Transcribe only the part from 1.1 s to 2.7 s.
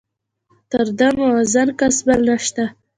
موزون کس بل نشته.